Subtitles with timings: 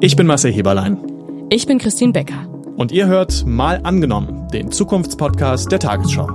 [0.00, 0.96] Ich bin Marcel Heberlein.
[1.50, 2.46] Ich bin Christine Becker.
[2.76, 6.28] Und ihr hört Mal angenommen, den Zukunftspodcast der Tagesschau.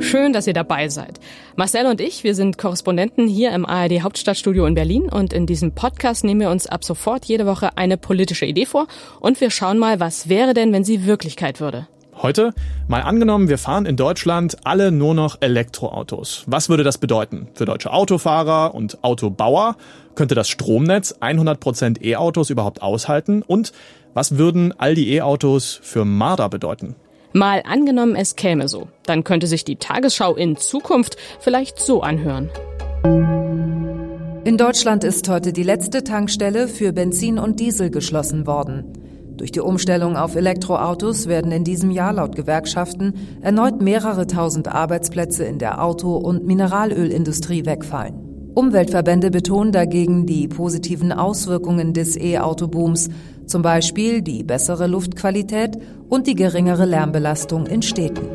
[0.00, 1.20] Schön, dass ihr dabei seid.
[1.54, 5.76] Marcel und ich, wir sind Korrespondenten hier im ARD Hauptstadtstudio in Berlin und in diesem
[5.76, 8.88] Podcast nehmen wir uns ab sofort jede Woche eine politische Idee vor
[9.20, 11.86] und wir schauen mal, was wäre denn, wenn sie Wirklichkeit würde.
[12.22, 12.54] Heute
[12.88, 16.44] mal angenommen, wir fahren in Deutschland alle nur noch Elektroautos.
[16.46, 17.48] Was würde das bedeuten?
[17.52, 19.76] Für deutsche Autofahrer und Autobauer
[20.14, 23.42] könnte das Stromnetz 100% E-Autos überhaupt aushalten?
[23.42, 23.72] Und
[24.14, 26.96] was würden all die E-Autos für Marder bedeuten?
[27.34, 28.88] Mal angenommen, es käme so.
[29.04, 32.48] Dann könnte sich die Tagesschau in Zukunft vielleicht so anhören.
[34.44, 39.05] In Deutschland ist heute die letzte Tankstelle für Benzin und Diesel geschlossen worden.
[39.36, 45.44] Durch die Umstellung auf Elektroautos werden in diesem Jahr laut Gewerkschaften erneut mehrere tausend Arbeitsplätze
[45.44, 48.26] in der Auto- und Mineralölindustrie wegfallen.
[48.54, 53.10] Umweltverbände betonen dagegen die positiven Auswirkungen des E-Autobooms,
[53.44, 55.76] zum Beispiel die bessere Luftqualität
[56.08, 58.26] und die geringere Lärmbelastung in Städten.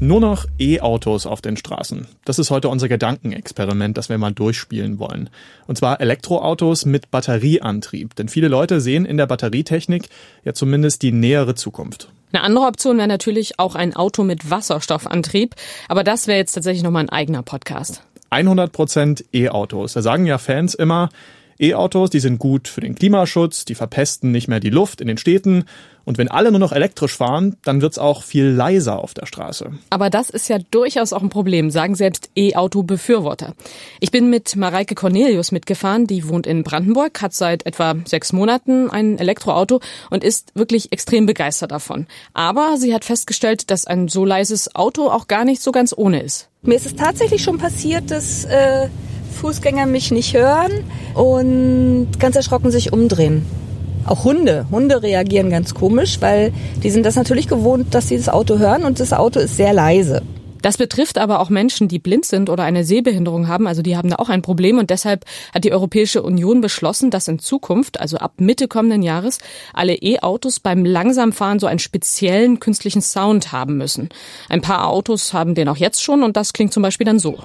[0.00, 2.06] Nur noch E-Autos auf den Straßen.
[2.24, 5.28] Das ist heute unser Gedankenexperiment, das wir mal durchspielen wollen.
[5.66, 8.14] Und zwar Elektroautos mit Batterieantrieb.
[8.14, 10.08] Denn viele Leute sehen in der Batterietechnik
[10.44, 12.12] ja zumindest die nähere Zukunft.
[12.32, 15.56] Eine andere Option wäre natürlich auch ein Auto mit Wasserstoffantrieb.
[15.88, 18.02] Aber das wäre jetzt tatsächlich nochmal ein eigener Podcast.
[18.30, 19.94] 100% E-Autos.
[19.94, 21.08] Da sagen ja Fans immer,
[21.60, 25.18] E-Autos, die sind gut für den Klimaschutz, die verpesten nicht mehr die Luft in den
[25.18, 25.64] Städten.
[26.04, 29.72] Und wenn alle nur noch elektrisch fahren, dann wird's auch viel leiser auf der Straße.
[29.90, 33.54] Aber das ist ja durchaus auch ein Problem, sagen selbst E-Auto-Befürworter.
[34.00, 38.88] Ich bin mit Mareike Cornelius mitgefahren, die wohnt in Brandenburg, hat seit etwa sechs Monaten
[38.88, 42.06] ein Elektroauto und ist wirklich extrem begeistert davon.
[42.32, 46.22] Aber sie hat festgestellt, dass ein so leises Auto auch gar nicht so ganz ohne
[46.22, 46.48] ist.
[46.62, 48.88] Mir ist es tatsächlich schon passiert, dass äh,
[49.38, 53.46] Fußgänger mich nicht hören und ganz erschrocken sich umdrehen.
[54.04, 54.66] Auch Hunde.
[54.70, 56.52] Hunde reagieren ganz komisch, weil
[56.82, 59.72] die sind das natürlich gewohnt, dass sie das Auto hören und das Auto ist sehr
[59.72, 60.22] leise.
[60.62, 63.66] Das betrifft aber auch Menschen, die blind sind oder eine Sehbehinderung haben.
[63.66, 64.78] Also die haben da auch ein Problem.
[64.78, 65.24] Und deshalb
[65.54, 69.38] hat die Europäische Union beschlossen, dass in Zukunft, also ab Mitte kommenden Jahres,
[69.72, 74.08] alle E-Autos beim Langsamfahren so einen speziellen künstlichen Sound haben müssen.
[74.48, 77.38] Ein paar Autos haben den auch jetzt schon und das klingt zum Beispiel dann so.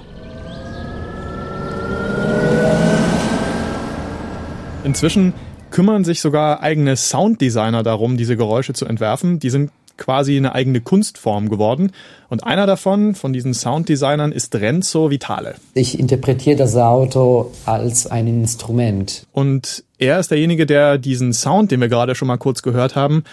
[4.84, 5.32] Inzwischen
[5.70, 9.38] kümmern sich sogar eigene Sounddesigner darum, diese Geräusche zu entwerfen.
[9.40, 11.92] Die sind quasi eine eigene Kunstform geworden.
[12.28, 15.54] Und einer davon, von diesen Sounddesignern, ist Renzo Vitale.
[15.72, 19.26] Ich interpretiere das Auto als ein Instrument.
[19.32, 23.24] Und er ist derjenige, der diesen Sound, den wir gerade schon mal kurz gehört haben,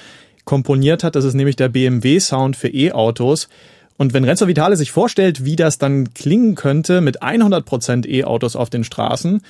[0.45, 1.15] komponiert hat.
[1.15, 3.49] Das ist nämlich der BMW-Sound für E-Autos.
[3.97, 8.69] Und wenn Renzo Vitale sich vorstellt, wie das dann klingen könnte mit 100% E-Autos auf
[8.69, 9.41] den Straßen,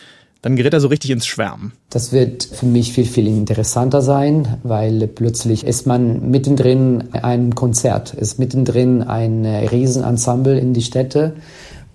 [0.41, 1.73] dann gerät er so richtig ins Schwärmen.
[1.89, 8.13] Das wird für mich viel, viel interessanter sein, weil plötzlich ist man mittendrin ein Konzert,
[8.13, 11.35] ist mittendrin ein Riesenensemble in die Städte,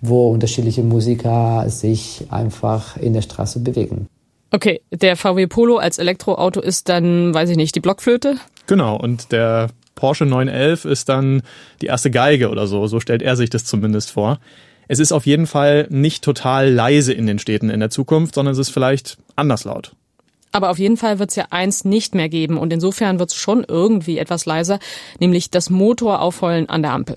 [0.01, 4.07] wo unterschiedliche Musiker sich einfach in der Straße bewegen.
[4.53, 8.37] Okay, der VW Polo als Elektroauto ist dann, weiß ich nicht, die Blockflöte?
[8.67, 11.43] Genau, und der Porsche 911 ist dann
[11.83, 14.39] die erste Geige oder so, so stellt er sich das zumindest vor.
[14.89, 18.53] Es ist auf jeden Fall nicht total leise in den Städten in der Zukunft, sondern
[18.53, 19.93] es ist vielleicht anders laut.
[20.53, 23.37] Aber auf jeden Fall wird es ja eins nicht mehr geben und insofern wird es
[23.37, 24.79] schon irgendwie etwas leiser,
[25.21, 27.17] nämlich das Motoraufheulen an der Ampel.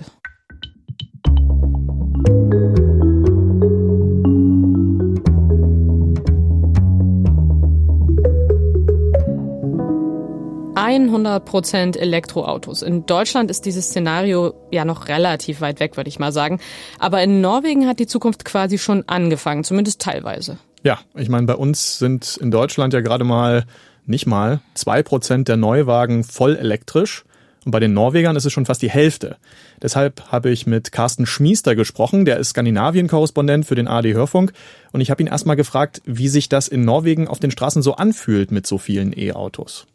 [10.90, 12.82] 100% Elektroautos.
[12.82, 16.60] In Deutschland ist dieses Szenario ja noch relativ weit weg, würde ich mal sagen.
[16.98, 20.58] Aber in Norwegen hat die Zukunft quasi schon angefangen, zumindest teilweise.
[20.84, 23.66] Ja, ich meine, bei uns sind in Deutschland ja gerade mal
[24.06, 27.24] nicht mal zwei Prozent der Neuwagen voll elektrisch.
[27.66, 29.36] Und bei den Norwegern ist es schon fast die Hälfte.
[29.82, 34.54] Deshalb habe ich mit Carsten Schmiester gesprochen, der ist Skandinavien-Korrespondent für den AD Hörfunk.
[34.94, 37.96] Und ich habe ihn erstmal gefragt, wie sich das in Norwegen auf den Straßen so
[37.96, 39.88] anfühlt mit so vielen E-Autos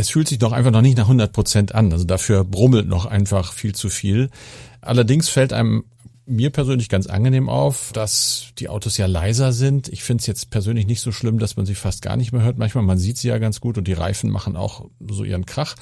[0.00, 1.92] es fühlt sich doch einfach noch nicht nach 100 Prozent an.
[1.92, 4.30] Also dafür brummelt noch einfach viel zu viel.
[4.80, 5.84] Allerdings fällt einem
[6.26, 9.88] mir persönlich ganz angenehm auf, dass die Autos ja leiser sind.
[9.88, 12.42] Ich finde es jetzt persönlich nicht so schlimm, dass man sie fast gar nicht mehr
[12.42, 12.56] hört.
[12.56, 15.74] Manchmal, man sieht sie ja ganz gut und die Reifen machen auch so ihren Krach.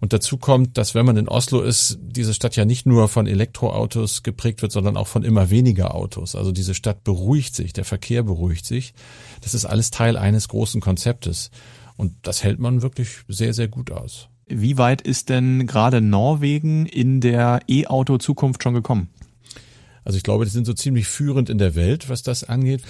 [0.00, 3.26] Und dazu kommt, dass wenn man in Oslo ist, diese Stadt ja nicht nur von
[3.26, 6.34] Elektroautos geprägt wird, sondern auch von immer weniger Autos.
[6.34, 8.92] Also diese Stadt beruhigt sich, der Verkehr beruhigt sich.
[9.40, 11.50] Das ist alles Teil eines großen Konzeptes.
[11.96, 14.28] Und das hält man wirklich sehr, sehr gut aus.
[14.48, 19.08] Wie weit ist denn gerade Norwegen in der E-Auto-Zukunft schon gekommen?
[20.04, 22.82] Also ich glaube, die sind so ziemlich führend in der Welt, was das angeht.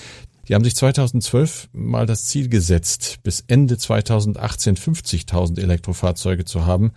[0.49, 6.93] Die haben sich 2012 mal das Ziel gesetzt, bis Ende 2018 50.000 Elektrofahrzeuge zu haben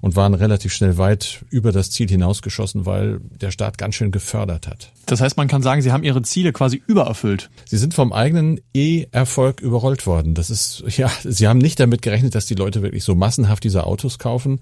[0.00, 4.66] und waren relativ schnell weit über das Ziel hinausgeschossen, weil der Staat ganz schön gefördert
[4.66, 4.92] hat.
[5.06, 7.50] Das heißt, man kann sagen, Sie haben Ihre Ziele quasi übererfüllt.
[7.64, 10.34] Sie sind vom eigenen E-Erfolg überrollt worden.
[10.34, 13.84] Das ist, ja, Sie haben nicht damit gerechnet, dass die Leute wirklich so massenhaft diese
[13.84, 14.60] Autos kaufen,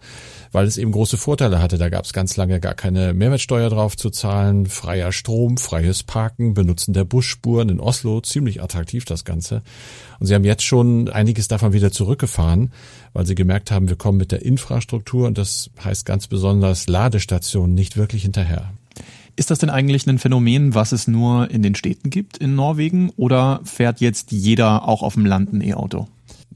[0.53, 1.79] weil es eben große Vorteile hatte.
[1.79, 6.55] Da gab es ganz lange gar keine Mehrwertsteuer drauf zu zahlen, freier Strom, freies Parken,
[6.55, 9.63] Benutzen der Busspuren in Oslo, ziemlich attraktiv das Ganze.
[10.21, 12.73] Und Sie haben jetzt schon einiges davon wieder zurückgefahren,
[13.13, 17.75] weil Sie gemerkt haben, wir kommen mit der Infrastruktur und das heißt ganz besonders Ladestationen
[17.75, 18.73] nicht wirklich hinterher.
[19.37, 23.11] Ist das denn eigentlich ein Phänomen, was es nur in den Städten gibt in Norwegen
[23.17, 26.09] oder fährt jetzt jeder auch auf dem Land ein E-Auto?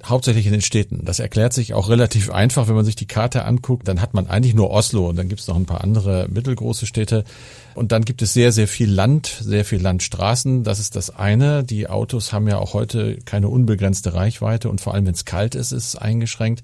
[0.02, 1.04] Hauptsächlich in den Städten.
[1.04, 3.86] Das erklärt sich auch relativ einfach, wenn man sich die Karte anguckt.
[3.86, 6.86] Dann hat man eigentlich nur Oslo und dann gibt es noch ein paar andere mittelgroße
[6.86, 7.24] Städte.
[7.74, 10.64] Und dann gibt es sehr, sehr viel Land, sehr viel Landstraßen.
[10.64, 11.64] Das ist das eine.
[11.64, 15.54] Die Autos haben ja auch heute keine unbegrenzte Reichweite und vor allem, wenn es kalt
[15.54, 16.62] ist, ist es eingeschränkt.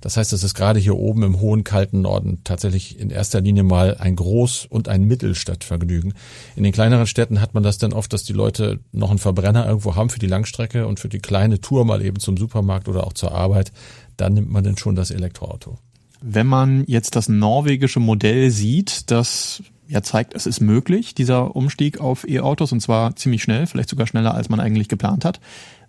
[0.00, 3.62] Das heißt, es ist gerade hier oben im hohen, kalten Norden tatsächlich in erster Linie
[3.62, 6.14] mal ein Groß- und ein Mittelstadtvergnügen.
[6.56, 9.66] In den kleineren Städten hat man das dann oft, dass die Leute noch einen Verbrenner
[9.66, 13.06] irgendwo haben für die Langstrecke und für die kleine Tour mal eben zum Supermarkt oder
[13.06, 13.72] auch zur Arbeit.
[14.16, 15.78] Dann nimmt man dann schon das Elektroauto.
[16.20, 22.00] Wenn man jetzt das norwegische Modell sieht, das ja zeigt, es ist möglich, dieser Umstieg
[22.00, 25.40] auf E-Autos und zwar ziemlich schnell, vielleicht sogar schneller, als man eigentlich geplant hat.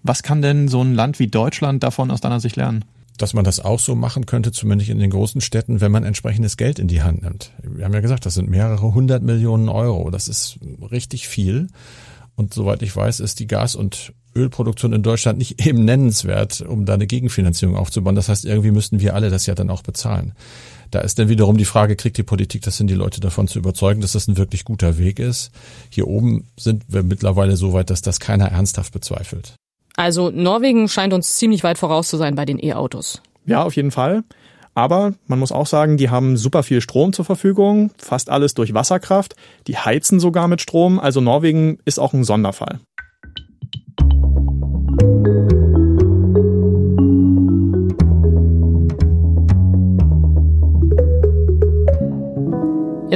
[0.08, 2.86] Was kann denn so ein Land wie Deutschland davon aus deiner Sicht lernen?
[3.18, 6.58] dass man das auch so machen könnte, zumindest in den großen Städten, wenn man entsprechendes
[6.58, 7.52] Geld in die Hand nimmt.
[7.64, 10.10] Wir haben ja gesagt, das sind mehrere hundert Millionen Euro.
[10.10, 10.60] Das ist
[10.92, 11.68] richtig viel.
[12.36, 16.86] Und soweit ich weiß, ist die Gas- und Ölproduktion in Deutschland nicht eben nennenswert, um
[16.86, 18.16] da eine Gegenfinanzierung aufzubauen.
[18.16, 20.34] Das heißt, irgendwie müssten wir alle das ja dann auch bezahlen.
[20.92, 23.60] Da ist dann wiederum die Frage, kriegt die Politik das hin, die Leute davon zu
[23.60, 25.52] überzeugen, dass das ein wirklich guter Weg ist?
[25.90, 29.56] Hier oben sind wir mittlerweile so weit, dass das keiner ernsthaft bezweifelt.
[29.96, 33.22] Also Norwegen scheint uns ziemlich weit voraus zu sein bei den E-Autos.
[33.46, 34.24] Ja, auf jeden Fall.
[34.74, 38.74] Aber man muss auch sagen, die haben super viel Strom zur Verfügung, fast alles durch
[38.74, 39.36] Wasserkraft,
[39.68, 42.80] die heizen sogar mit Strom, also Norwegen ist auch ein Sonderfall.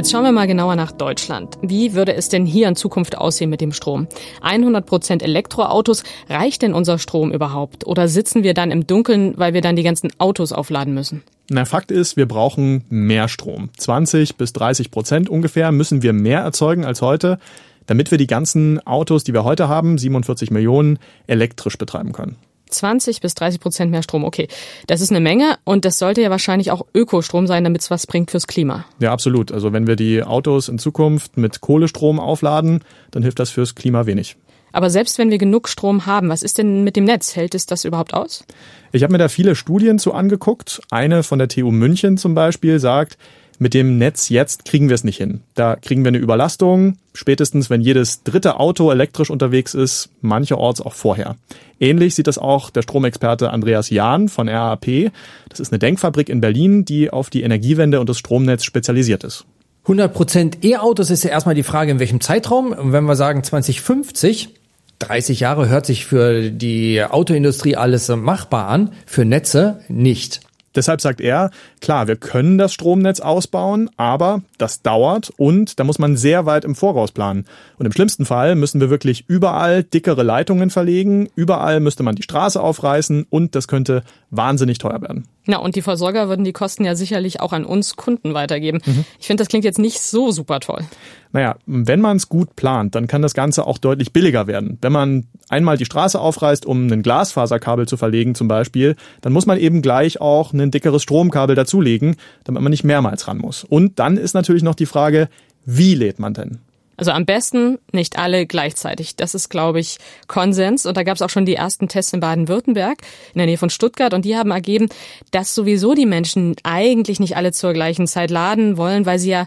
[0.00, 1.58] Jetzt schauen wir mal genauer nach Deutschland.
[1.60, 4.06] Wie würde es denn hier in Zukunft aussehen mit dem Strom?
[4.40, 7.86] 100 Prozent Elektroautos, reicht denn unser Strom überhaupt?
[7.86, 11.22] Oder sitzen wir dann im Dunkeln, weil wir dann die ganzen Autos aufladen müssen?
[11.50, 13.68] Na, Fakt ist, wir brauchen mehr Strom.
[13.76, 17.38] 20 bis 30 Prozent ungefähr müssen wir mehr erzeugen als heute,
[17.84, 22.36] damit wir die ganzen Autos, die wir heute haben, 47 Millionen, elektrisch betreiben können.
[22.70, 24.24] 20 bis 30 Prozent mehr Strom.
[24.24, 24.48] Okay,
[24.86, 28.06] das ist eine Menge und das sollte ja wahrscheinlich auch Ökostrom sein, damit es was
[28.06, 28.84] bringt fürs Klima.
[28.98, 29.52] Ja, absolut.
[29.52, 34.06] Also wenn wir die Autos in Zukunft mit Kohlestrom aufladen, dann hilft das fürs Klima
[34.06, 34.36] wenig.
[34.72, 37.34] Aber selbst wenn wir genug Strom haben, was ist denn mit dem Netz?
[37.34, 38.44] Hält es das überhaupt aus?
[38.92, 40.80] Ich habe mir da viele Studien zu angeguckt.
[40.90, 43.18] Eine von der TU München zum Beispiel sagt,
[43.60, 45.42] mit dem Netz jetzt kriegen wir es nicht hin.
[45.54, 50.94] Da kriegen wir eine Überlastung, spätestens wenn jedes dritte Auto elektrisch unterwegs ist, mancherorts auch
[50.94, 51.36] vorher.
[51.78, 55.12] Ähnlich sieht das auch der Stromexperte Andreas Jahn von RAP.
[55.50, 59.44] Das ist eine Denkfabrik in Berlin, die auf die Energiewende und das Stromnetz spezialisiert ist.
[59.86, 62.72] 100% E-Autos ist ja erstmal die Frage, in welchem Zeitraum.
[62.72, 64.54] Und wenn wir sagen 2050,
[65.00, 70.40] 30 Jahre hört sich für die Autoindustrie alles machbar an, für Netze nicht.
[70.74, 71.50] Deshalb sagt er,
[71.80, 76.64] klar, wir können das Stromnetz ausbauen, aber das dauert und da muss man sehr weit
[76.64, 77.44] im Voraus planen.
[77.78, 82.22] Und im schlimmsten Fall müssen wir wirklich überall dickere Leitungen verlegen, überall müsste man die
[82.22, 85.26] Straße aufreißen und das könnte wahnsinnig teuer werden.
[85.50, 88.80] Na, und die Versorger würden die Kosten ja sicherlich auch an uns Kunden weitergeben.
[88.86, 89.04] Mhm.
[89.18, 90.84] Ich finde, das klingt jetzt nicht so super toll.
[91.32, 94.78] Naja, wenn man es gut plant, dann kann das Ganze auch deutlich billiger werden.
[94.80, 99.46] Wenn man einmal die Straße aufreißt, um ein Glasfaserkabel zu verlegen zum Beispiel, dann muss
[99.46, 102.14] man eben gleich auch ein dickeres Stromkabel dazulegen,
[102.44, 103.64] damit man nicht mehrmals ran muss.
[103.64, 105.28] Und dann ist natürlich noch die Frage,
[105.64, 106.60] wie lädt man denn?
[107.00, 109.16] Also am besten nicht alle gleichzeitig.
[109.16, 110.84] Das ist, glaube ich, Konsens.
[110.84, 112.98] Und da gab es auch schon die ersten Tests in Baden-Württemberg
[113.32, 114.12] in der Nähe von Stuttgart.
[114.12, 114.90] Und die haben ergeben,
[115.30, 119.46] dass sowieso die Menschen eigentlich nicht alle zur gleichen Zeit laden wollen, weil sie ja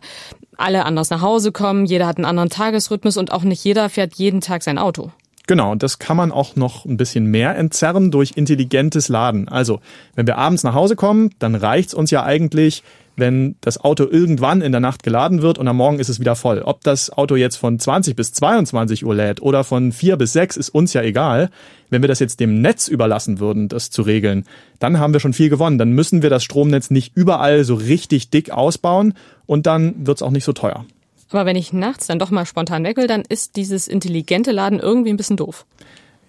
[0.58, 1.86] alle anders nach Hause kommen.
[1.86, 5.12] Jeder hat einen anderen Tagesrhythmus und auch nicht jeder fährt jeden Tag sein Auto.
[5.46, 9.48] Genau, und das kann man auch noch ein bisschen mehr entzerren durch intelligentes Laden.
[9.48, 9.80] Also,
[10.16, 12.82] wenn wir abends nach Hause kommen, dann reicht's uns ja eigentlich,
[13.16, 16.36] wenn das Auto irgendwann in der Nacht geladen wird und am Morgen ist es wieder
[16.36, 16.62] voll.
[16.64, 20.58] Ob das Auto jetzt von 20 bis 22 Uhr lädt oder von 4 bis 6
[20.58, 21.50] ist uns ja egal.
[21.90, 24.46] Wenn wir das jetzt dem Netz überlassen würden, das zu regeln,
[24.80, 25.78] dann haben wir schon viel gewonnen.
[25.78, 29.14] Dann müssen wir das Stromnetz nicht überall so richtig dick ausbauen
[29.46, 30.86] und dann wird's auch nicht so teuer.
[31.30, 34.80] Aber wenn ich nachts dann doch mal spontan weg will, dann ist dieses intelligente Laden
[34.80, 35.66] irgendwie ein bisschen doof.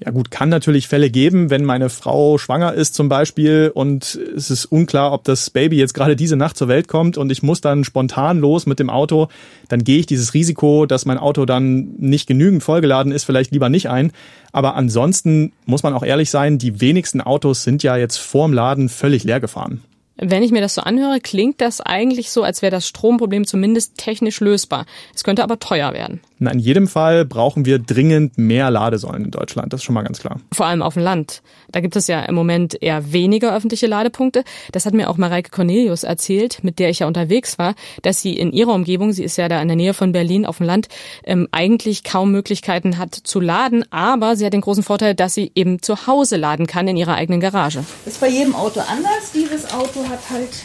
[0.05, 4.51] Ja gut, kann natürlich Fälle geben, wenn meine Frau schwanger ist zum Beispiel und es
[4.51, 7.63] ist unklar, ob das Baby jetzt gerade diese Nacht zur Welt kommt und ich muss
[7.63, 9.29] dann spontan los mit dem Auto,
[9.69, 13.71] dann gehe ich dieses Risiko, dass mein Auto dann nicht genügend vollgeladen ist, vielleicht lieber
[13.71, 14.13] nicht ein.
[14.53, 18.91] Aber ansonsten muss man auch ehrlich sein, die wenigsten Autos sind ja jetzt vorm Laden
[18.91, 19.81] völlig leer gefahren.
[20.17, 23.99] Wenn ich mir das so anhöre, klingt das eigentlich so, als wäre das Stromproblem zumindest
[23.99, 24.87] technisch lösbar.
[25.13, 26.21] Es könnte aber teuer werden.
[26.39, 29.73] Na, in jedem Fall brauchen wir dringend mehr Ladesäulen in Deutschland.
[29.73, 30.41] Das ist schon mal ganz klar.
[30.53, 31.43] Vor allem auf dem Land.
[31.73, 34.45] Da gibt es ja im Moment eher weniger öffentliche Ladepunkte.
[34.71, 38.35] Das hat mir auch Mareike Cornelius erzählt, mit der ich ja unterwegs war, dass sie
[38.35, 40.89] in ihrer Umgebung, sie ist ja da in der Nähe von Berlin auf dem Land,
[41.25, 43.85] ähm, eigentlich kaum Möglichkeiten hat zu laden.
[43.91, 47.15] Aber sie hat den großen Vorteil, dass sie eben zu Hause laden kann in ihrer
[47.15, 47.85] eigenen Garage.
[48.07, 49.33] Ist bei jedem Auto anders.
[49.35, 50.65] Dieses Auto hat halt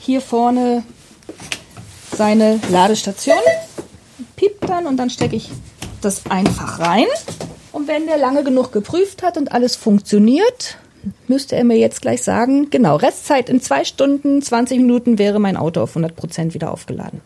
[0.00, 0.82] hier vorne
[2.16, 3.38] seine Ladestation.
[4.36, 5.50] Piept dann und dann stecke ich
[6.00, 7.06] das einfach rein.
[7.72, 10.78] Und wenn der lange genug geprüft hat und alles funktioniert,
[11.28, 15.56] müsste er mir jetzt gleich sagen, genau, Restzeit in zwei Stunden, 20 Minuten wäre mein
[15.56, 17.20] Auto auf 100 Prozent wieder aufgeladen.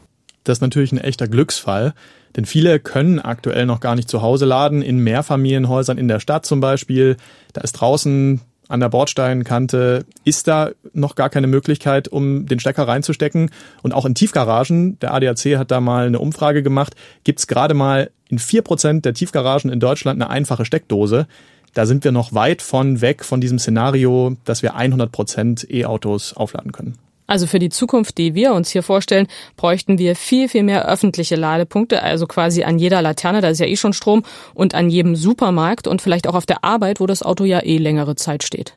[0.45, 1.95] Das ist natürlich ein echter Glücksfall,
[2.37, 6.47] denn viele können aktuell noch gar nicht zu Hause laden, in Mehrfamilienhäusern in der Stadt
[6.47, 7.17] zum Beispiel.
[7.53, 12.87] Da ist draußen an der Bordsteinkante ist da noch gar keine Möglichkeit, um den Stecker
[12.87, 13.51] reinzustecken.
[13.83, 18.11] Und auch in Tiefgaragen, der ADAC hat da mal eine Umfrage gemacht, gibt's gerade mal
[18.29, 21.27] in vier Prozent der Tiefgaragen in Deutschland eine einfache Steckdose.
[21.75, 26.33] Da sind wir noch weit von weg von diesem Szenario, dass wir 100 Prozent E-Autos
[26.35, 26.97] aufladen können.
[27.31, 31.37] Also für die Zukunft, die wir uns hier vorstellen, bräuchten wir viel, viel mehr öffentliche
[31.37, 35.15] Ladepunkte, also quasi an jeder Laterne, da ist ja eh schon Strom, und an jedem
[35.15, 38.75] Supermarkt und vielleicht auch auf der Arbeit, wo das Auto ja eh längere Zeit steht.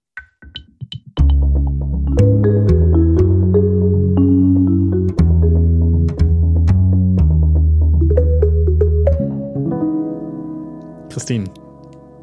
[11.09, 11.45] Christine,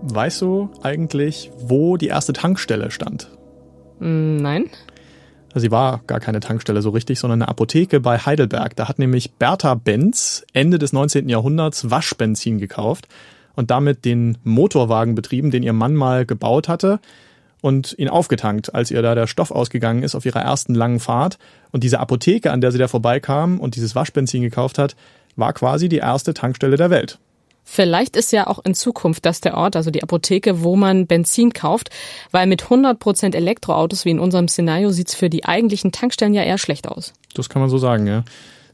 [0.03, 3.29] weißt du eigentlich, wo die erste Tankstelle stand?
[3.99, 4.71] Nein.
[5.53, 8.77] Also sie war gar keine Tankstelle so richtig, sondern eine Apotheke bei Heidelberg.
[8.77, 11.29] Da hat nämlich Bertha Benz Ende des 19.
[11.29, 13.09] Jahrhunderts Waschbenzin gekauft
[13.57, 17.01] und damit den Motorwagen betrieben, den ihr Mann mal gebaut hatte
[17.61, 21.39] und ihn aufgetankt, als ihr da der Stoff ausgegangen ist auf ihrer ersten langen Fahrt.
[21.73, 24.97] Und diese Apotheke, an der sie da vorbeikam und dieses Waschbenzin gekauft hat,
[25.37, 27.19] war quasi die erste Tankstelle der Welt.
[27.73, 31.53] Vielleicht ist ja auch in Zukunft das der Ort, also die Apotheke, wo man Benzin
[31.53, 31.91] kauft,
[32.33, 36.59] weil mit 100% Elektroautos wie in unserem Szenario sieht's für die eigentlichen Tankstellen ja eher
[36.59, 37.13] schlecht aus.
[37.33, 38.25] Das kann man so sagen, ja.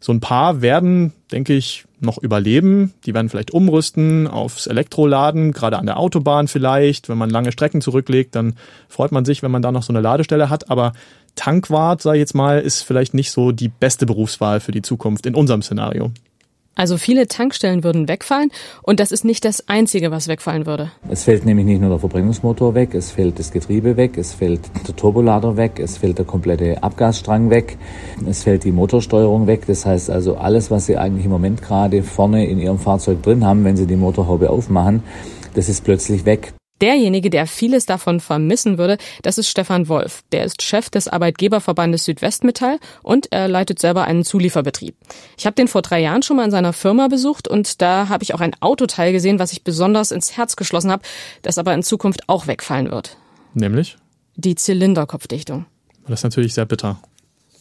[0.00, 2.94] So ein paar werden, denke ich, noch überleben.
[3.04, 7.10] Die werden vielleicht umrüsten aufs Elektroladen, gerade an der Autobahn vielleicht.
[7.10, 8.54] Wenn man lange Strecken zurücklegt, dann
[8.88, 10.70] freut man sich, wenn man da noch so eine Ladestelle hat.
[10.70, 10.94] Aber
[11.34, 15.26] Tankwart, sage ich jetzt mal, ist vielleicht nicht so die beste Berufswahl für die Zukunft
[15.26, 16.12] in unserem Szenario.
[16.76, 18.52] Also viele Tankstellen würden wegfallen
[18.82, 20.92] und das ist nicht das Einzige, was wegfallen würde.
[21.08, 24.60] Es fällt nämlich nicht nur der Verbrennungsmotor weg, es fällt das Getriebe weg, es fällt
[24.86, 27.78] der Turbolader weg, es fällt der komplette Abgasstrang weg,
[28.28, 29.62] es fällt die Motorsteuerung weg.
[29.66, 33.44] Das heißt also alles, was Sie eigentlich im Moment gerade vorne in Ihrem Fahrzeug drin
[33.44, 35.02] haben, wenn Sie die Motorhaube aufmachen,
[35.54, 36.52] das ist plötzlich weg.
[36.80, 40.22] Derjenige, der vieles davon vermissen würde, das ist Stefan Wolf.
[40.32, 44.94] Der ist Chef des Arbeitgeberverbandes Südwestmetall und er leitet selber einen Zulieferbetrieb.
[45.38, 48.24] Ich habe den vor drei Jahren schon mal in seiner Firma besucht und da habe
[48.24, 51.02] ich auch ein Autoteil gesehen, was ich besonders ins Herz geschlossen habe,
[51.42, 53.16] das aber in Zukunft auch wegfallen wird.
[53.54, 53.96] Nämlich?
[54.36, 55.64] Die Zylinderkopfdichtung.
[56.06, 57.00] Das ist natürlich sehr bitter.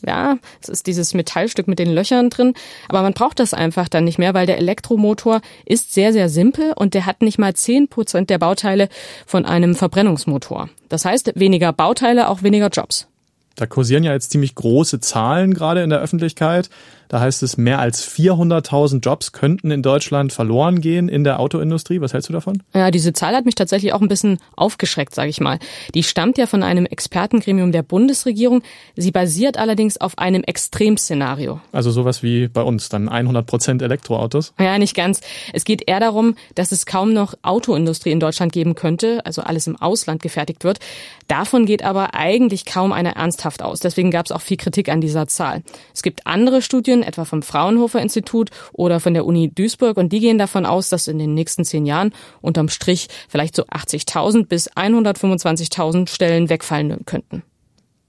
[0.05, 2.53] Ja, es ist dieses Metallstück mit den Löchern drin,
[2.89, 6.73] aber man braucht das einfach dann nicht mehr, weil der Elektromotor ist sehr, sehr simpel
[6.75, 8.89] und der hat nicht mal zehn Prozent der Bauteile
[9.25, 10.69] von einem Verbrennungsmotor.
[10.89, 13.07] Das heißt, weniger Bauteile, auch weniger Jobs.
[13.55, 16.69] Da kursieren ja jetzt ziemlich große Zahlen gerade in der Öffentlichkeit.
[17.07, 22.01] Da heißt es, mehr als 400.000 Jobs könnten in Deutschland verloren gehen in der Autoindustrie.
[22.01, 22.63] Was hältst du davon?
[22.73, 25.59] Ja, diese Zahl hat mich tatsächlich auch ein bisschen aufgeschreckt, sage ich mal.
[25.93, 28.61] Die stammt ja von einem Expertengremium der Bundesregierung.
[28.95, 31.59] Sie basiert allerdings auf einem Extremszenario.
[31.71, 34.53] Also sowas wie bei uns, dann 100 Prozent Elektroautos?
[34.59, 35.21] Ja, nicht ganz.
[35.53, 39.67] Es geht eher darum, dass es kaum noch Autoindustrie in Deutschland geben könnte, also alles
[39.67, 40.79] im Ausland gefertigt wird.
[41.27, 43.79] Davon geht aber eigentlich kaum einer ernsthaft aus.
[43.79, 45.63] Deswegen gab es auch viel Kritik an dieser Zahl.
[45.93, 50.11] Es gibt andere Studien, Studien, etwa vom Fraunhofer Institut oder von der Uni Duisburg, und
[50.11, 54.47] die gehen davon aus, dass in den nächsten zehn Jahren unterm Strich vielleicht so 80.000
[54.47, 57.43] bis 125.000 Stellen wegfallen könnten.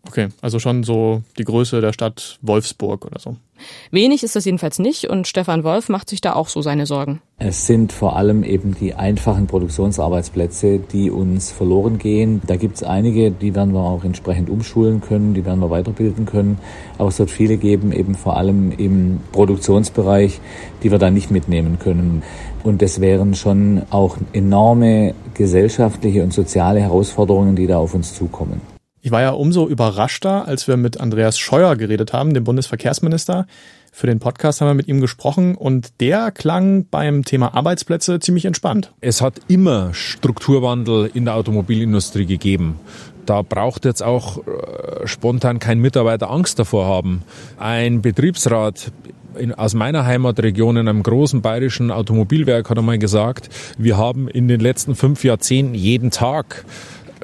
[0.07, 3.37] Okay, also schon so die Größe der Stadt Wolfsburg oder so.
[3.91, 7.23] Wenig ist das jedenfalls nicht und Stefan Wolf macht sich da auch so seine Sorgen.
[7.39, 12.43] Es sind vor allem eben die einfachen Produktionsarbeitsplätze, die uns verloren gehen.
[12.47, 16.27] Da gibt es einige, die werden wir auch entsprechend umschulen können, die werden wir weiterbilden
[16.27, 16.59] können.
[16.99, 20.41] Aber es wird viele geben, eben vor allem im Produktionsbereich,
[20.83, 22.23] die wir da nicht mitnehmen können.
[22.63, 28.76] Und das wären schon auch enorme gesellschaftliche und soziale Herausforderungen, die da auf uns zukommen.
[29.07, 33.47] Ich war ja umso überraschter, als wir mit Andreas Scheuer geredet haben, dem Bundesverkehrsminister.
[33.93, 38.47] Für den Podcast haben wir mit ihm gesprochen und der klang beim Thema Arbeitsplätze ziemlich
[38.47, 38.93] entspannt.
[39.01, 42.81] Es hat immer Strukturwandel in der Automobilindustrie gegeben.
[43.27, 47.23] Da braucht jetzt auch äh, spontan kein Mitarbeiter Angst davor haben.
[47.59, 48.91] Ein Betriebsrat
[49.39, 54.49] in, aus meiner Heimatregion in einem großen bayerischen Automobilwerk hat einmal gesagt, wir haben in
[54.49, 56.65] den letzten fünf Jahrzehnten jeden Tag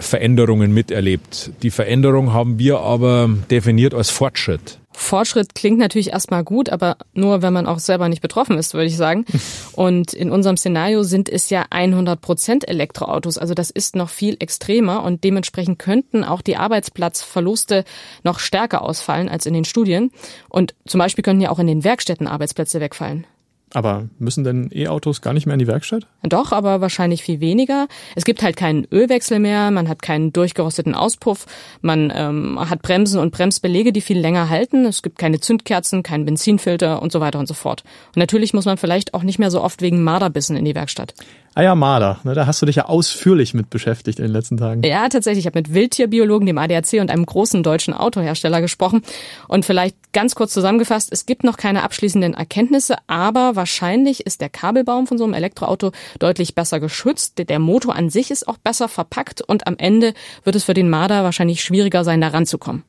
[0.03, 1.53] Veränderungen miterlebt.
[1.63, 4.79] Die Veränderung haben wir aber definiert als Fortschritt.
[4.95, 8.87] Fortschritt klingt natürlich erstmal gut, aber nur, wenn man auch selber nicht betroffen ist, würde
[8.87, 9.25] ich sagen.
[9.73, 13.39] Und in unserem Szenario sind es ja 100 Prozent Elektroautos.
[13.39, 17.85] Also das ist noch viel extremer und dementsprechend könnten auch die Arbeitsplatzverluste
[18.23, 20.11] noch stärker ausfallen als in den Studien.
[20.49, 23.27] Und zum Beispiel könnten ja auch in den Werkstätten Arbeitsplätze wegfallen.
[23.75, 26.07] Aber müssen denn E-Autos gar nicht mehr in die Werkstatt?
[26.23, 27.89] Doch, aber wahrscheinlich viel weniger.
[28.15, 31.47] Es gibt halt keinen Ölwechsel mehr, man hat keinen durchgerosteten Auspuff,
[31.81, 34.85] man ähm, hat Bremsen und Bremsbelege, die viel länger halten.
[34.85, 37.83] Es gibt keine Zündkerzen, keinen Benzinfilter und so weiter und so fort.
[38.09, 41.15] Und natürlich muss man vielleicht auch nicht mehr so oft wegen Marderbissen in die Werkstatt.
[41.57, 44.83] Ja, Marder, ne, da hast du dich ja ausführlich mit beschäftigt in den letzten Tagen.
[44.85, 45.43] Ja, tatsächlich.
[45.43, 49.03] Ich habe mit Wildtierbiologen, dem ADAC und einem großen deutschen Autohersteller gesprochen.
[49.49, 54.49] Und vielleicht ganz kurz zusammengefasst, es gibt noch keine abschließenden Erkenntnisse, aber wahrscheinlich ist der
[54.49, 57.35] Kabelbaum von so einem Elektroauto deutlich besser geschützt.
[57.37, 60.89] Der Motor an sich ist auch besser verpackt und am Ende wird es für den
[60.89, 62.85] Marder wahrscheinlich schwieriger sein, da ranzukommen.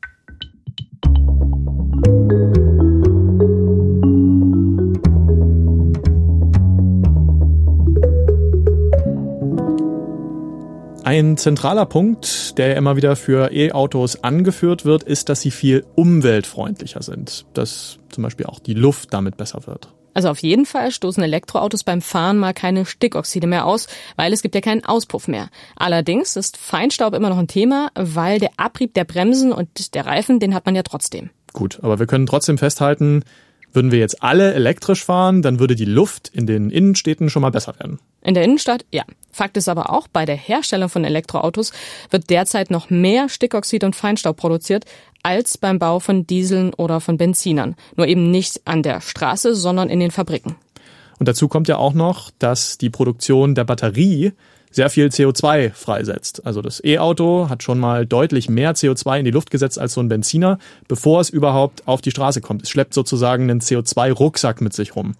[11.14, 17.04] Ein zentraler Punkt, der immer wieder für E-Autos angeführt wird, ist, dass sie viel umweltfreundlicher
[17.04, 17.46] sind.
[17.54, 19.94] Dass zum Beispiel auch die Luft damit besser wird.
[20.16, 24.42] Also auf jeden Fall stoßen Elektroautos beim Fahren mal keine Stickoxide mehr aus, weil es
[24.42, 25.50] gibt ja keinen Auspuff mehr.
[25.76, 30.40] Allerdings ist Feinstaub immer noch ein Thema, weil der Abrieb der Bremsen und der Reifen,
[30.40, 31.30] den hat man ja trotzdem.
[31.54, 33.24] Gut, aber wir können trotzdem festhalten,
[33.74, 37.52] würden wir jetzt alle elektrisch fahren, dann würde die Luft in den Innenstädten schon mal
[37.52, 38.00] besser werden.
[38.22, 39.04] In der Innenstadt, ja.
[39.32, 41.74] Fakt ist aber auch, bei der Herstellung von Elektroautos
[42.12, 44.86] wird derzeit noch mehr Stickoxid und Feinstaub produziert
[45.24, 47.76] als beim Bau von Dieseln oder von Benzinern.
[47.96, 50.56] Nur eben nicht an der Straße, sondern in den Fabriken.
[51.20, 54.34] Und dazu kommt ja auch noch, dass die Produktion der Batterie
[54.74, 56.46] sehr viel CO2 freisetzt.
[56.46, 60.02] Also das E-Auto hat schon mal deutlich mehr CO2 in die Luft gesetzt als so
[60.02, 60.58] ein Benziner,
[60.88, 62.64] bevor es überhaupt auf die Straße kommt.
[62.64, 65.14] Es schleppt sozusagen einen CO2-Rucksack mit sich rum.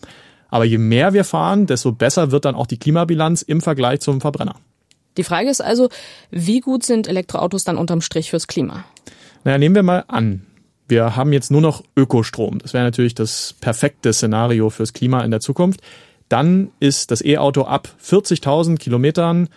[0.50, 4.22] Aber je mehr wir fahren, desto besser wird dann auch die Klimabilanz im Vergleich zum
[4.22, 4.56] Verbrenner.
[5.18, 5.90] Die Frage ist also,
[6.32, 8.84] wie gut sind Elektroautos dann unterm Strich fürs Klima?
[9.44, 10.46] Naja, nehmen wir mal an,
[10.88, 12.60] wir haben jetzt nur noch Ökostrom.
[12.60, 15.82] Das wäre natürlich das perfekte Szenario fürs Klima in der Zukunft
[16.30, 19.50] dann ist das E-Auto ab 40.000 Kilometern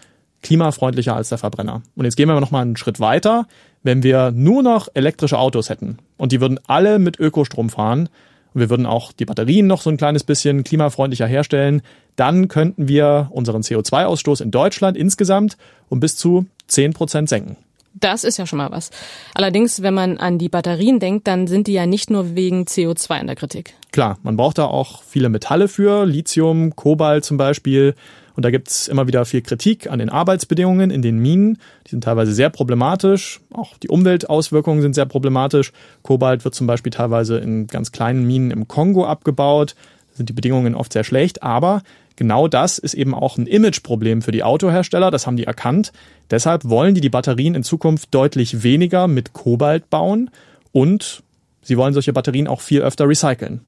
[0.42, 1.83] klimafreundlicher als der Verbrenner.
[1.96, 3.46] Und jetzt gehen wir noch mal einen Schritt weiter.
[3.83, 8.09] Wenn wir nur noch elektrische Autos hätten und die würden alle mit Ökostrom fahren
[8.55, 11.83] und wir würden auch die Batterien noch so ein kleines bisschen klimafreundlicher herstellen,
[12.16, 15.57] dann könnten wir unseren CO2-Ausstoß in Deutschland insgesamt
[15.88, 17.57] um bis zu 10 Prozent senken.
[17.98, 18.90] Das ist ja schon mal was.
[19.35, 23.20] Allerdings, wenn man an die Batterien denkt, dann sind die ja nicht nur wegen CO2
[23.20, 23.72] in der Kritik.
[23.90, 27.94] Klar, man braucht da auch viele Metalle für, Lithium, Kobalt zum Beispiel.
[28.35, 31.56] Und da gibt's immer wieder viel Kritik an den Arbeitsbedingungen in den Minen.
[31.87, 33.40] Die sind teilweise sehr problematisch.
[33.54, 35.72] Auch die Umweltauswirkungen sind sehr problematisch.
[36.02, 39.74] Kobalt wird zum Beispiel teilweise in ganz kleinen Minen im Kongo abgebaut.
[40.16, 41.42] Sind die Bedingungen oft sehr schlecht.
[41.42, 41.83] Aber
[42.16, 45.11] genau das ist eben auch ein Imageproblem für die Autohersteller.
[45.11, 45.92] Das haben die erkannt.
[46.31, 50.31] Deshalb wollen die die Batterien in Zukunft deutlich weniger mit Kobalt bauen
[50.72, 51.22] und
[51.62, 53.61] sie wollen solche Batterien auch viel öfter recyceln.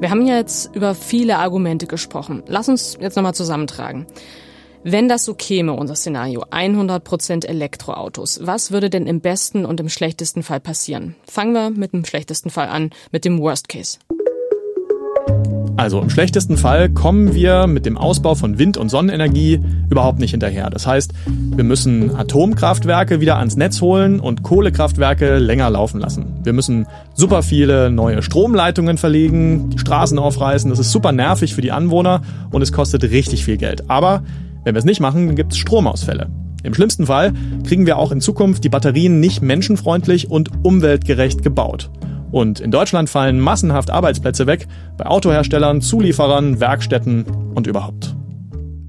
[0.00, 2.42] Wir haben jetzt über viele Argumente gesprochen.
[2.46, 4.06] Lass uns jetzt nochmal zusammentragen.
[4.82, 9.90] Wenn das so käme, unser Szenario, 100% Elektroautos, was würde denn im besten und im
[9.90, 11.16] schlechtesten Fall passieren?
[11.26, 13.98] Fangen wir mit dem schlechtesten Fall an, mit dem Worst Case.
[15.76, 20.30] Also im schlechtesten Fall kommen wir mit dem Ausbau von Wind- und Sonnenenergie überhaupt nicht
[20.30, 20.70] hinterher.
[20.70, 26.40] Das heißt, wir müssen Atomkraftwerke wieder ans Netz holen und Kohlekraftwerke länger laufen lassen.
[26.42, 30.70] Wir müssen super viele neue Stromleitungen verlegen, die Straßen aufreißen.
[30.70, 33.90] Das ist super nervig für die Anwohner und es kostet richtig viel Geld.
[33.90, 34.22] Aber
[34.64, 36.30] wenn wir es nicht machen, dann gibt es Stromausfälle.
[36.62, 37.32] Im schlimmsten Fall
[37.66, 41.90] kriegen wir auch in Zukunft die Batterien nicht menschenfreundlich und umweltgerecht gebaut.
[42.30, 48.14] Und in Deutschland fallen massenhaft Arbeitsplätze weg bei Autoherstellern, Zulieferern, Werkstätten und überhaupt.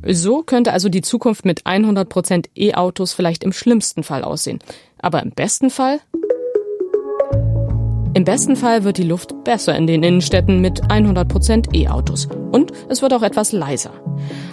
[0.08, 4.60] So könnte also die Zukunft mit 100% E-Autos vielleicht im schlimmsten Fall aussehen.
[5.00, 6.00] Aber im besten Fall?
[8.14, 12.28] Im besten Fall wird die Luft besser in den Innenstädten mit 100% E-Autos.
[12.52, 13.92] Und es wird auch etwas leiser.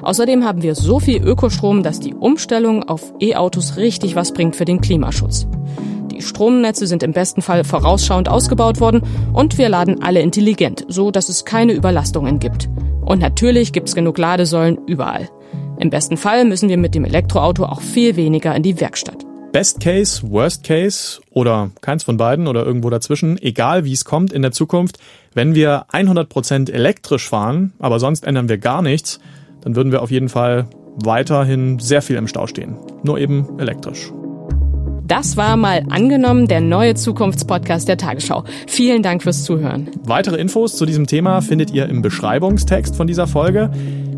[0.03, 4.64] Außerdem haben wir so viel Ökostrom, dass die Umstellung auf E-Autos richtig was bringt für
[4.64, 5.49] den Klimaschutz.
[6.12, 11.11] Die Stromnetze sind im besten Fall vorausschauend ausgebaut worden und wir laden alle intelligent, so
[11.11, 12.68] dass es keine Überlastungen gibt.
[13.05, 15.29] Und natürlich gibt's genug Ladesäulen überall.
[15.81, 19.27] Im besten Fall müssen wir mit dem Elektroauto auch viel weniger in die Werkstatt.
[19.52, 24.32] Best Case, Worst Case oder keins von beiden oder irgendwo dazwischen, egal wie es kommt
[24.32, 24.98] in der Zukunft,
[25.32, 29.20] wenn wir 100% elektrisch fahren, aber sonst ändern wir gar nichts,
[29.62, 30.66] dann würden wir auf jeden Fall
[31.02, 32.76] weiterhin sehr viel im Stau stehen.
[33.02, 34.12] Nur eben elektrisch.
[35.06, 38.44] Das war mal angenommen der neue Zukunftspodcast der Tagesschau.
[38.66, 39.88] Vielen Dank fürs Zuhören.
[40.04, 43.70] Weitere Infos zu diesem Thema findet ihr im Beschreibungstext von dieser Folge.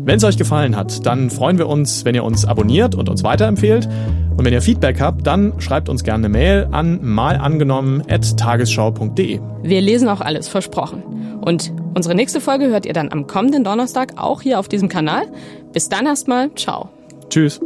[0.03, 3.23] Wenn es euch gefallen hat, dann freuen wir uns, wenn ihr uns abonniert und uns
[3.23, 3.87] weiterempfehlt.
[4.35, 9.39] Und wenn ihr Feedback habt, dann schreibt uns gerne eine Mail an malangenommen.tagesschau.de.
[9.61, 11.03] Wir lesen auch alles, versprochen.
[11.41, 15.25] Und unsere nächste Folge hört ihr dann am kommenden Donnerstag auch hier auf diesem Kanal.
[15.71, 16.89] Bis dann erstmal, ciao.
[17.29, 17.61] Tschüss.